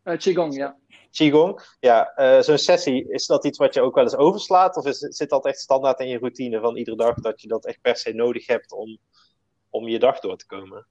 [0.03, 0.77] Eh, Qigong, ja.
[1.11, 1.61] Qigong.
[1.79, 4.77] Ja, eh, zo'n sessie, is dat iets wat je ook wel eens overslaat?
[4.77, 7.65] Of is, zit dat echt standaard in je routine van iedere dag dat je dat
[7.65, 8.97] echt per se nodig hebt om,
[9.69, 10.85] om je dag door te komen?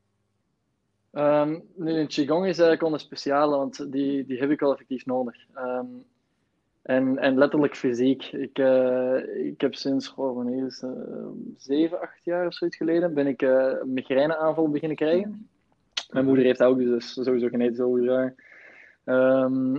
[1.13, 4.73] Ehm, nu, een Qigong is eigenlijk wel een speciale, want die, die heb ik wel
[4.73, 5.37] effectief nodig.
[5.55, 5.87] Ehm,
[6.83, 8.25] en, en letterlijk fysiek.
[8.25, 12.77] Ik, eh, ik heb sinds, goh, wanneer is het, eh, zeven, acht jaar of zoiets
[12.77, 15.49] geleden, ben ik een migraineaanval beginnen krijgen.
[16.11, 18.35] Mijn moeder heeft dat ook, dus sowieso genetisch overgedragen.
[19.05, 19.77] Ehm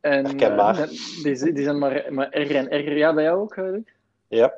[0.00, 0.78] en Herkenbaar.
[0.78, 0.88] eh,
[1.22, 2.96] die, die zijn maar, maar erger en erger.
[2.96, 3.82] Ja, bij jou ook, Luc?
[4.28, 4.54] Ja,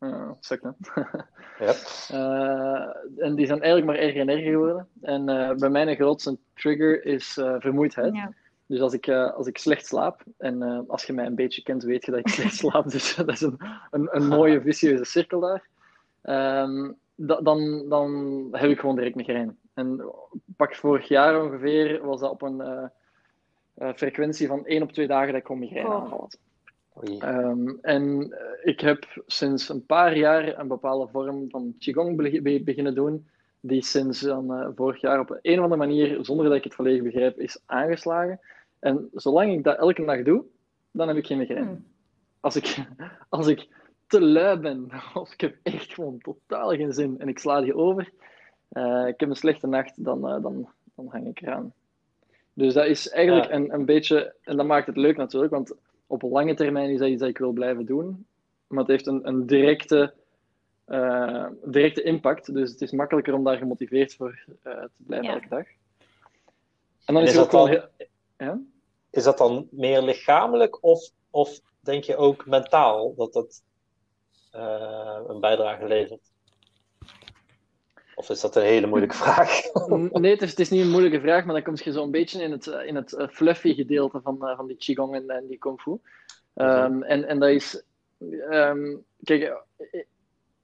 [0.00, 1.00] Uh, stuk, hè?
[1.64, 1.72] ja.
[2.08, 2.86] Eh,
[3.26, 4.88] en die zijn eigenlijk maar erger en erger geworden.
[5.00, 8.14] En eh, bij mij een grootste trigger is eh, vermoeidheid.
[8.14, 8.32] Ja.
[8.66, 11.62] Dus als ik, eh, als ik slecht slaap, en eh, als je mij een beetje
[11.62, 12.90] kent, weet je dat ik slecht slaap.
[12.90, 13.60] Dus dat is een,
[13.90, 15.66] een, een mooie vicieuze cirkel daar.
[16.22, 19.54] Ehm, da- dan, dan heb ik gewoon direct migraine.
[19.74, 20.04] En
[20.56, 22.90] pak vorig jaar ongeveer was dat op een
[23.80, 26.10] eh, frequentie van één op twee dagen dat ik gewoon migraine Oh.
[26.10, 26.38] had.
[27.18, 32.42] Ehm, en eh, ik heb sinds een paar jaar een bepaalde vorm van Qigong be-
[32.42, 33.28] be- beginnen doen,
[33.60, 36.74] die sinds dan, eh, vorig jaar op een of andere manier, zonder dat ik het
[36.74, 38.40] volledig begrijp, is aangeslagen.
[38.78, 40.44] En zolang ik dat elke dag doe,
[40.90, 41.66] dan heb ik geen migraine.
[41.66, 41.84] Hmm.
[42.40, 42.78] Als, ik,
[43.28, 43.68] als ik
[44.06, 47.74] te lui ben, of ik heb echt gewoon totaal geen zin en ik sla die
[47.76, 48.10] over,
[48.68, 51.72] eh, ik heb een slechte nacht, dan, eh, dan, dan hang ik eraan.
[52.52, 53.54] Dus dat is eigenlijk Ja.
[53.54, 55.74] een, een beetje, en dat maakt het leuk natuurlijk, want
[56.06, 58.26] op lange termijn is dat iets dat ik wil blijven doen.
[58.66, 60.14] Maar het heeft een, een directe,
[60.84, 62.54] eh, directe impact.
[62.54, 65.34] Dus het is makkelijker om daar gemotiveerd voor eh, te blijven Ja.
[65.34, 65.66] elke dag.
[67.04, 67.66] En dan En is is het ook dat wel
[67.98, 68.06] heel...
[68.38, 68.60] Ja?
[69.10, 73.62] Is dat dan meer lichamelijk of, of denk je ook mentaal dat dat
[74.50, 76.30] eh, een bijdrage levert?
[78.20, 79.60] Of is dat een hele moeilijke vraag?
[80.12, 82.42] Nee, het is, het is niet een moeilijke vraag, maar dan kom je zo'n beetje
[82.42, 85.46] in het, eh, in het eh, fluffy gedeelte van, eh, van die Qigong en, en
[85.46, 85.98] die Kung Fu.
[86.54, 87.82] Ehm, en, en dat is.
[88.50, 89.52] ehm, kijk,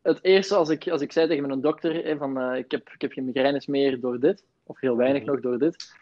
[0.02, 3.12] het eerste als ik, als ik zei tegen mijn dokter: van, ik, heb, ik heb
[3.12, 5.30] geen migraines meer door dit, of heel weinig Mhm.
[5.30, 5.94] nog door dit.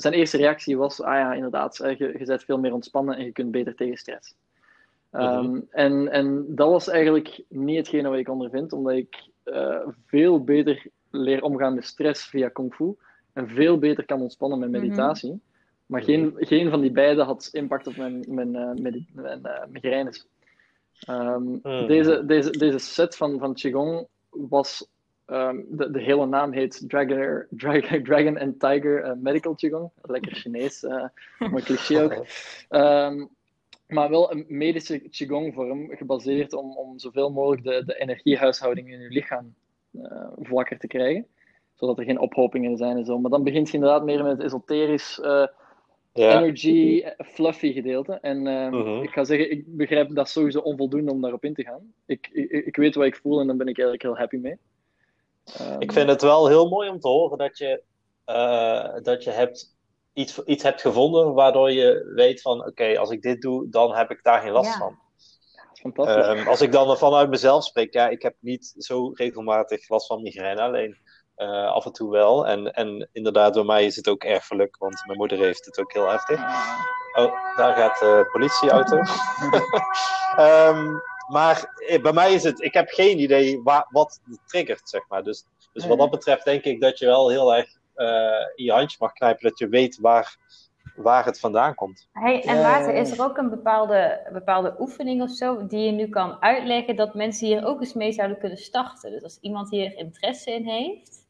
[0.00, 3.32] zijn eerste reactie was: ah ja, inderdaad, je, je bent veel meer ontspannen en je
[3.32, 4.34] kunt beter tegen stress.
[5.10, 5.60] Ehm, Mhm.
[5.70, 10.86] en, en dat was eigenlijk niet hetgene wat ik ondervind, omdat ik eh, veel beter
[11.10, 12.94] leer omgaan met stress via kung fu
[13.32, 14.80] en veel beter kan ontspannen met Mhm.
[14.80, 15.40] meditatie.
[15.86, 20.26] Maar geen, geen van die beide had impact op mijn, mijn, eh, mijn eh, migraines.
[21.06, 21.86] Ehm, Hmm.
[21.86, 24.88] deze, deze, deze set van, van Qigong was.
[25.26, 29.90] ehm, de, de hele naam heet Dragon, Dragon, Dragon and Tiger Medical Qigong.
[30.02, 31.04] Lekker Chinees, eh
[31.38, 32.24] mooi cliché ook.
[32.68, 33.24] Ehm,
[33.86, 39.08] maar wel een medische Qigong-vorm, gebaseerd om, om zoveel mogelijk de, de energiehuishouding in je
[39.08, 39.54] lichaam
[40.02, 41.26] eh, vlakker te krijgen.
[41.74, 43.18] Zodat er geen ophopingen zijn en zo.
[43.18, 45.20] Maar dan begint je inderdaad meer met het esoterisch,
[46.12, 48.12] Ja, energy, eh, fluffy gedeelte.
[48.12, 49.02] En eh, Mhm.
[49.02, 51.92] ik ga zeggen, ik begrijp dat sowieso onvoldoende om daarop in te gaan.
[52.06, 54.56] Ik, ik, ik weet wat ik voel en dan ben ik eigenlijk heel happy mee.
[55.58, 57.82] Ehm, ik vind het wel heel mooi om te horen dat je,
[59.02, 59.75] dat je hebt,
[60.16, 64.10] iets, iets hebt gevonden waardoor je weet van oké, als ik dit doe, dan heb
[64.10, 64.78] ik daar geen last Ja.
[64.78, 64.98] van.
[66.08, 70.22] Ehm, als ik dan vanuit mezelf spreek, ja, ik heb niet zo regelmatig last van
[70.22, 70.96] migraine, alleen
[71.34, 72.46] eh, af en toe wel.
[72.46, 75.92] En, en inderdaad, bij mij is het ook erfelijk, want mijn moeder heeft het ook
[75.92, 76.40] heel heftig.
[77.14, 79.00] Oh, daar gaat de politieauto.
[80.36, 80.96] Ehm,
[81.28, 85.08] maar eh, bij mij is het, ik heb geen idee wa- wat het triggert, zeg
[85.08, 85.22] maar.
[85.22, 87.68] Dus, dus wat dat betreft denk ik dat je wel heel erg
[88.54, 90.36] in je handje mag knijpen, dat je weet waar,
[90.96, 92.08] waar het vandaan komt.
[92.12, 92.78] Hey, en ja.
[92.78, 97.14] is er ook een bepaalde, bepaalde oefening of zo die je nu kan uitleggen dat
[97.14, 99.10] mensen hier ook eens mee zouden kunnen starten?
[99.10, 101.24] Dus als iemand hier interesse in heeft.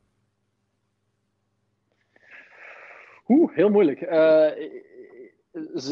[3.28, 4.00] Oeh, heel moeilijk.
[4.00, 4.50] Eh,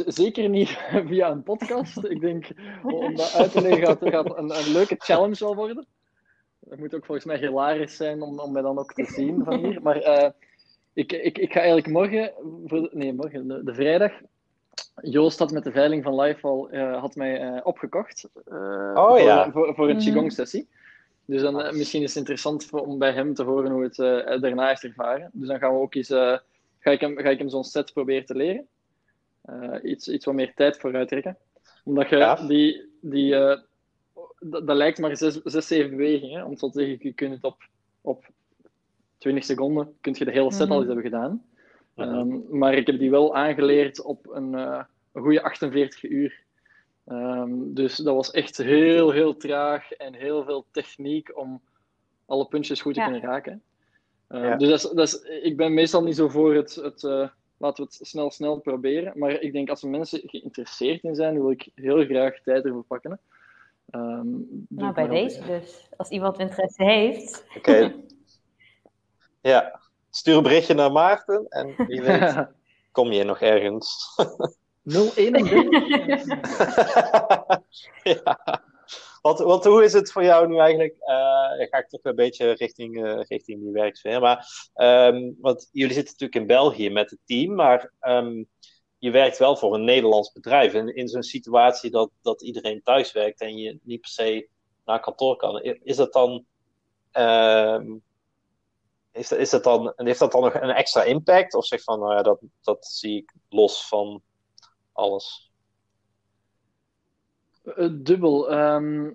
[0.06, 0.68] zeker niet
[1.08, 2.04] via een podcast.
[2.04, 2.50] Ik denk,
[2.82, 5.86] om dat uit te leggen gaat, gaat een, een leuke challenge zal worden.
[6.68, 9.58] Het moet ook volgens mij hilarisch zijn om, om mij dan ook te zien van
[9.64, 9.82] hier.
[9.82, 10.30] Maar eh,
[10.94, 12.32] ik, ik, ik ga eigenlijk morgen,
[12.66, 14.12] voor, nee, morgen, de, de vrijdag.
[15.02, 18.28] Joost had met de veiling van Lifeval eh had mij eh, opgekocht.
[18.44, 18.54] eh,
[18.94, 19.50] Oh, voor, ja.
[19.50, 20.04] voor, voor een Mhm.
[20.04, 20.68] Qigong-sessie.
[21.24, 24.40] Dus dan, misschien is het interessant voor- om bij hem te horen hoe het eh,
[24.40, 25.30] daarna heeft ervaren.
[25.32, 26.38] Dus dan gaan we ook eens, eh,
[26.78, 28.66] ga ik hem, ga ik hem zo'n set proberen te leren.
[29.42, 31.36] Eh, iets, iets wat meer tijd voor uittrekken.
[31.84, 32.34] Omdat je Ja.
[32.46, 33.58] die, die eh,
[34.38, 36.38] dat, dat lijkt maar zes, zes, zeven bewegingen.
[36.38, 36.44] Hè?
[36.44, 37.62] Om zo te zeggen, je kunt het op,
[38.00, 38.24] op
[39.24, 40.76] 20 seconden kun je de hele set al Mhm.
[40.76, 41.42] eens hebben gedaan.
[41.94, 42.08] Mhm.
[42.08, 44.82] Ehm, maar ik heb die wel aangeleerd op een, eh,
[45.12, 46.42] een goede 48 uur.
[47.04, 51.60] Ehm, dus dat was echt heel, heel traag en heel veel techniek om
[52.26, 53.06] alle puntjes goed te Ja.
[53.06, 53.62] kunnen raken.
[54.28, 54.56] Ehm, Ja.
[54.56, 57.84] Dus dat is, dat is, ik ben meestal niet zo voor het, het eh, laten
[57.84, 59.12] we het snel, snel proberen.
[59.18, 62.84] Maar ik denk als er mensen geïnteresseerd in zijn, wil ik heel graag tijd ervoor
[62.84, 63.20] pakken.
[63.90, 65.88] Ehm, doe Nou, bij deze dus.
[65.96, 67.44] Als iemand interesse heeft.
[67.56, 67.92] Oké.
[69.44, 69.80] Ja.
[70.10, 72.46] Stuur een berichtje naar Maarten en wie weet
[72.92, 74.16] kom je nog ergens.
[74.82, 76.26] 031.
[78.24, 78.62] ja.
[79.22, 80.96] Want, want hoe is het voor jou nu eigenlijk?
[81.58, 84.20] dan ga ik toch een beetje richting, eh, richting die werksfeer.
[84.20, 88.44] Maar, ehm, want jullie zitten natuurlijk in België met het team, maar ehm,
[88.98, 90.74] je werkt wel voor een Nederlands bedrijf.
[90.74, 94.48] En in zo'n situatie dat, dat iedereen thuis werkt en je niet per se
[94.84, 96.44] naar kantoor kan, is dat dan.
[97.10, 97.86] ehm,
[99.28, 101.54] dat- is dat dan, heeft dat dan nog een extra impact?
[101.54, 104.22] Of zeg van, nou ja, dat, dat zie ik los van
[104.92, 105.52] alles?
[107.64, 108.50] Eh, Dubbel.
[108.50, 109.10] ehm,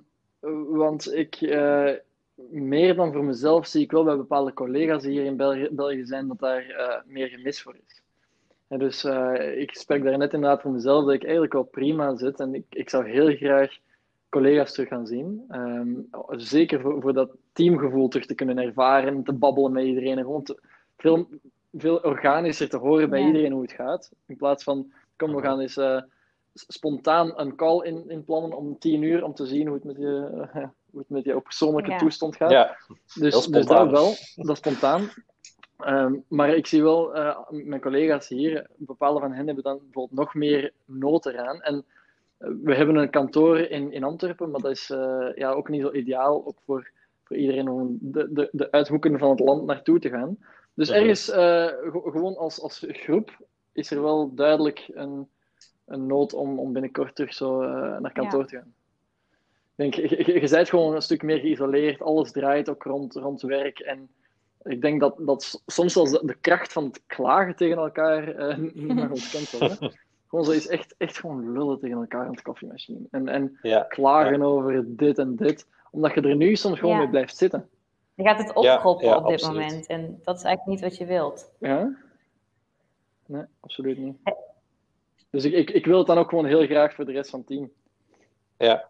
[0.70, 1.92] want ik, eh,
[2.50, 5.38] meer dan voor mezelf, zie ik wel bij bepaalde collega's die hier in
[5.72, 8.02] België, zijn, dat daar eh, meer gemis voor is.
[8.68, 9.04] En dus
[9.56, 12.66] ik spreek daar net inderdaad voor mezelf dat ik eigenlijk wel prima zit en ik,
[12.70, 13.78] ik zou heel graag
[14.30, 15.46] collega's terug gaan zien.
[15.50, 15.94] Ehm,
[16.30, 17.32] zeker voor, voor dat
[17.64, 20.60] teamgevoel terug te kunnen ervaren, te babbelen met iedereen en gewoon te-
[20.98, 21.28] veel,
[21.74, 23.28] veel organischer te horen bij Ja.
[23.28, 24.12] iedereen hoe het gaat.
[24.28, 26.02] In plaats van, kom, we gaan eens eh,
[26.54, 29.98] spontaan een call in, in plannen om tien uur om te zien hoe het met
[29.98, 30.48] je,
[30.92, 31.98] hoe het met jouw persoonlijke Ja.
[31.98, 32.52] toestand gaat.
[32.52, 32.78] Ja,
[33.20, 35.10] Dus, dus dat wel, dat is spontaan.
[35.78, 40.20] Ehm, maar ik zie wel, eh, mijn collega's hier, bepaalde van hen hebben dan bijvoorbeeld
[40.20, 41.62] nog meer nood eraan.
[41.62, 41.86] En
[42.38, 45.82] eh, we hebben een kantoor in, in Antwerpen, maar dat is eh, ja, ook niet
[45.82, 46.90] zo ideaal, ook voor,
[47.30, 50.38] voor iedereen om de, de, de uithoeken van het land naartoe te gaan.
[50.74, 53.38] Dus ergens, eh, ge- gewoon als, als groep,
[53.72, 55.28] is er wel duidelijk een,
[55.86, 58.46] een nood om, om binnenkort terug zo eh, naar kantoor Ja.
[58.46, 58.74] te gaan.
[59.76, 63.14] Ik denk, je, je, je bent gewoon een stuk meer geïsoleerd, alles draait ook rond,
[63.16, 63.80] rond werk.
[63.80, 64.10] En
[64.64, 68.58] ik denk dat, dat soms zelfs de, de kracht van het klagen tegen elkaar eh,
[68.74, 69.80] niet meer ontkend wordt.
[69.80, 69.88] hè.
[70.30, 73.00] Gewoon zo is echt, echt gewoon lullen tegen elkaar aan het koffiemachine.
[73.12, 73.82] En, en ja.
[73.84, 77.00] klagen over dit en dit, omdat je er nu soms gewoon Ja.
[77.02, 77.70] mee blijft zitten.
[78.14, 79.62] Je gaat het opkroppen ja, op dit absoluut.
[79.68, 79.88] moment.
[79.88, 81.52] En dat is eigenlijk niet wat je wilt.
[81.60, 81.96] Ja?
[83.26, 84.18] Nee, absoluut niet.
[85.30, 87.40] Dus ik, ik, ik wil het dan ook gewoon heel graag voor de rest van
[87.40, 87.72] het team.
[88.58, 88.90] ja.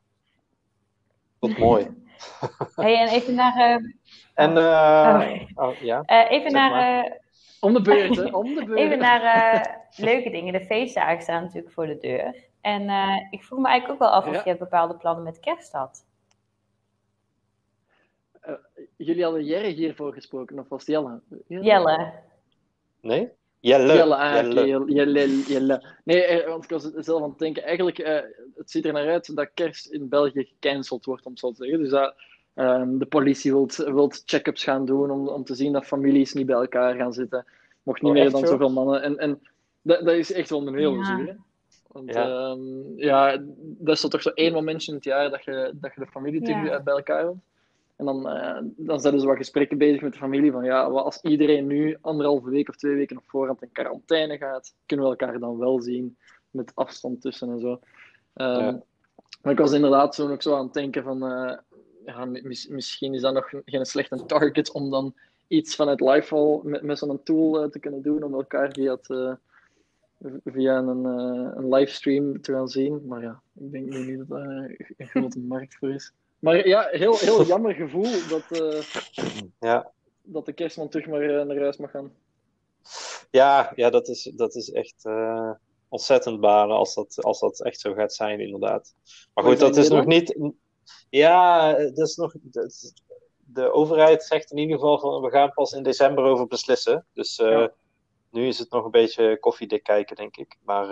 [1.39, 1.87] Wat mooi.
[2.75, 3.83] Hey, en even naar, eh,
[4.33, 6.03] En, eh, oh, ja.
[6.05, 7.11] eh, even Zeg naar, eh,
[7.59, 8.23] Om de beurt, hè?
[8.37, 8.79] Om de beurt.
[8.79, 9.21] even naar
[9.53, 9.73] eh,
[10.05, 10.53] leuke dingen.
[10.53, 12.35] De feestdagen staan natuurlijk voor de deur.
[12.61, 14.51] En eh, ik vroeg me eigenlijk ook wel af of Ja.
[14.51, 16.05] je bepaalde plannen met kerst had.
[18.97, 21.19] Jullie hadden Jerry hiervoor gesproken, of was Jelle?
[21.47, 22.11] Jelle.
[23.01, 23.29] Nee?
[23.59, 23.93] Jelle.
[23.93, 24.49] Jelle, ah, Jelle.
[24.51, 25.83] oké, Jelle, Jelle, Jelle.
[26.03, 28.19] Nee, eh, want ik was zelf aan het denken, eigenlijk, eh,
[28.55, 31.55] het ziet er naar uit dat kerst in België gecanceld wordt, om het zo te
[31.55, 31.79] zeggen.
[31.79, 32.13] Dus dat
[32.53, 36.45] ehm, de politie wilt, wilt check-ups gaan doen om, om te zien dat families niet
[36.45, 37.45] bij elkaar gaan zitten.
[37.83, 38.45] Mocht niet Oh, meer dan zo?
[38.47, 39.01] zoveel mannen.
[39.01, 39.41] En, en
[39.81, 41.35] dat, dat is echt wel een heel Ja.
[41.87, 42.27] Want Ja.
[42.95, 43.31] ja.
[43.31, 46.07] ja, dat is toch zo één momentje in het jaar dat je, dat je de
[46.07, 46.65] familie Ja.
[46.77, 47.37] eh, bij elkaar wilt.
[47.99, 50.91] En dan, eh, dan zijn er zo wat gesprekken bezig met de familie van ja,
[50.91, 55.05] wat als iedereen nu anderhalve week of twee weken op voorhand in quarantaine gaat, kunnen
[55.05, 56.17] we elkaar dan wel zien
[56.51, 57.79] met afstand tussen en zo.
[58.33, 58.81] Ehm, Ja.
[59.41, 61.57] Maar ik was inderdaad zo ook zo aan het denken van eh,
[62.05, 65.13] ja, mis- misschien is dat nog geen slechte target om dan
[65.47, 69.37] iets vanuit Livefall met, met zo'n tool eh, te kunnen doen om elkaar via, het,
[70.45, 71.03] via een,
[71.57, 73.01] een livestream te gaan zien.
[73.07, 76.13] Maar ja, ik denk niet dat daar een grote markt voor is.
[76.39, 78.81] Maar ja, heel, heel jammer gevoel dat, eh,
[79.59, 79.91] Ja.
[80.21, 82.13] dat de kerstman terug maar eh, naar huis mag gaan.
[83.31, 85.51] Ja, ja dat, is, dat is echt eh,
[85.89, 88.95] ontzettend balen als dat, als dat echt zo gaat zijn, inderdaad.
[89.33, 90.37] Maar goed, dat is nog niet.
[91.09, 92.33] Ja, dat is nog.
[92.41, 92.93] dat
[93.37, 97.05] de overheid zegt in ieder geval van we gaan pas in december over beslissen.
[97.13, 97.71] Dus Ja.
[98.31, 100.57] nu is het nog een beetje koffiedik kijken, denk ik.
[100.63, 100.87] Maar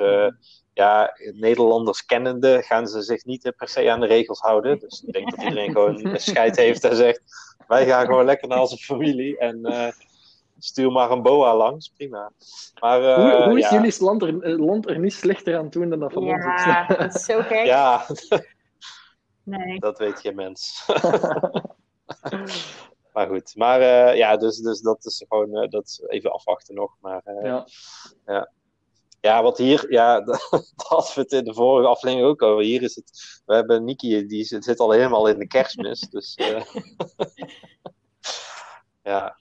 [0.77, 4.79] ja, Nederlanders kennende gaan ze zich niet per se aan de regels houden.
[4.79, 7.21] Dus ik denk dat iedereen gewoon een scheid heeft en zegt:
[7.67, 9.91] wij gaan gewoon lekker naar onze familie en eh,
[10.59, 11.91] stuur maar een boa langs.
[11.97, 12.31] Prima.
[12.79, 15.69] Maar eh, hoe, hoe is ja, jullie land er, eh, land er niet slechter aan
[15.69, 16.65] doen dan dat van ons is?
[16.65, 17.65] Ja, dat is zo gek.
[17.65, 18.05] ja,
[19.47, 19.79] Nee.
[19.79, 20.85] dat weet geen mens.
[23.13, 26.75] maar goed, maar eh, ja, dus, dus dat is gewoon eh, dat is even afwachten
[26.75, 26.97] nog.
[27.01, 27.61] Maar eh,
[28.25, 28.51] ja.
[29.27, 32.63] Ja, wat hier, ja, dat hadden we het in de vorige aflevering ook over.
[32.63, 35.99] Hier is het, we hebben Niki, die zit, zit al helemaal in de kerstmis.
[35.99, 36.61] Dus eh,
[39.03, 39.37] ja,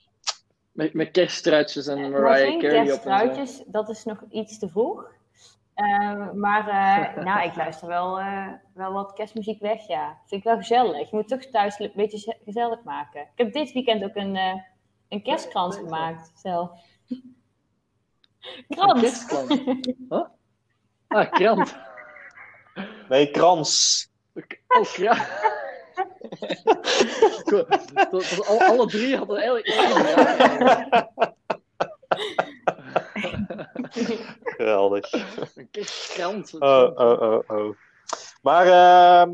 [0.72, 4.68] Met, met kerststruitjes en nog Mariah geen Carey op kerststruitjes, dat is nog iets te
[4.68, 5.14] vroeg.
[5.74, 10.18] Eh, maar eh, nou, ik luister wel, eh, wel wat kerstmuziek weg, ja.
[10.26, 11.10] Vind ik wel gezellig.
[11.10, 13.20] Je moet toch thuis een beetje ze- gezellig maken.
[13.20, 14.54] Ik heb dit weekend ook een, eh,
[15.08, 16.70] een kerstkrans gemaakt, zelf.
[18.68, 19.00] Een Krans!
[19.00, 19.48] kerstkrans.
[20.08, 20.24] Huh?
[21.08, 21.76] Ah, krant.
[23.08, 24.08] Nee, krans.
[24.68, 25.28] Oh, krant.
[28.10, 29.66] Dat- al- alle drie hadden eigenlijk.
[34.56, 35.12] Geweldig.
[35.54, 36.54] Een kerstkrant.
[36.60, 37.76] Oh, oh, oh, oh.
[38.42, 39.30] Maar ehm,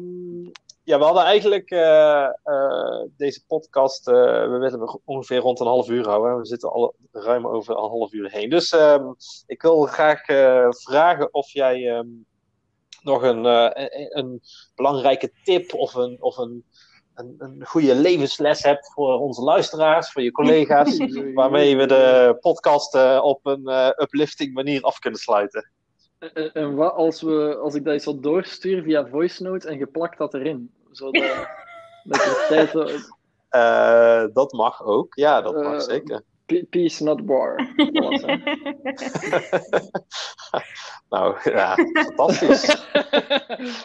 [0.84, 5.66] ja, we hadden eigenlijk eh, eh, deze podcast, eh, we willen hem ongeveer rond een
[5.66, 6.38] half uur houden.
[6.38, 8.50] We zitten al ruim over een half uur heen.
[8.50, 9.04] Dus ehm,
[9.46, 10.24] ik wil graag
[10.68, 12.08] vragen of jij ehm,
[13.02, 13.44] nog een,
[14.18, 14.40] een,
[14.74, 16.64] belangrijke tip of een, of een,
[17.14, 20.96] een, een goede levensles hebt voor onze luisteraars, voor je collega's,
[21.34, 25.70] waarmee we de podcast op een uplifting manier af kunnen sluiten.
[26.34, 29.78] En, en wat als, we, als ik dat eens wat doorstuur via voice note en
[29.78, 30.72] geplakt dat erin?
[30.90, 31.22] Zodat
[32.04, 32.74] dat je tijd...
[33.48, 36.22] Eh, dat mag ook, ja, dat mag Eh, zeker.
[36.46, 37.56] Pe- Peace not war.
[41.08, 42.68] Nou ja, fantastisch.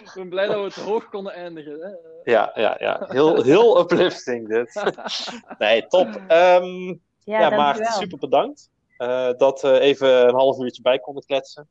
[0.03, 1.79] ik ben blij dat we het hoog konden eindigen.
[1.81, 1.89] Hè.
[2.31, 3.05] Ja, ja, ja.
[3.09, 4.83] Heel, heel uplifting dit.
[5.57, 6.07] Nee, top.
[6.27, 6.87] Ehm,
[7.23, 7.49] Ja, ja.
[7.49, 8.69] Maarten, super bedankt.
[8.97, 11.69] eh, dat we even een half uurtje bij konden kletsen.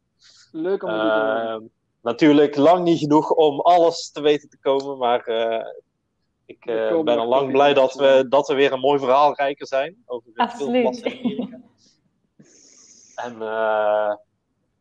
[0.57, 1.11] Leuk om te doen.
[1.11, 1.63] Ehm,
[2.03, 5.67] natuurlijk lang niet genoeg om alles te weten te komen, maar eh,
[6.47, 9.67] ik eh, ben al lang blij dat we, dat we weer een mooi verhaal rijker
[9.67, 10.03] zijn.
[10.07, 11.61] Over in Amerika.
[13.17, 14.15] En eh,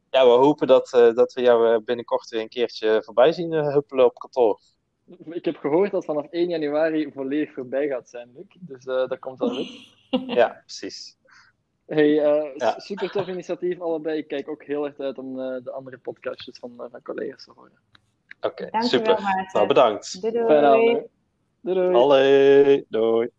[0.09, 4.05] ja, we hopen dat, eh, dat we jou binnenkort weer een keertje voorbij zien huppelen
[4.05, 4.59] op kantoor.
[5.29, 8.45] Ik heb gehoord dat vanaf 1 januari volledig voorbij gaat zijn, Luc.
[8.59, 9.93] Dus eh, dat komt wel goed.
[10.27, 11.17] Ja, precies.
[11.85, 12.79] Hey, eh, Ja.
[12.79, 14.17] super tof initiatief allebei.
[14.17, 17.43] Ik kijk ook heel erg uit om eh, de andere podcastjes van, eh, van collega's
[17.43, 17.79] te horen.
[18.41, 19.19] Oké, super.
[19.51, 20.21] Nou, bedankt.
[20.21, 20.45] Doei doei.
[20.45, 20.97] Fijne avond.
[20.97, 21.03] hè.
[21.61, 21.95] Doei doei.
[21.95, 23.29] Allee, doei.